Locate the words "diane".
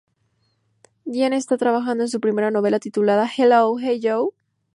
1.05-1.37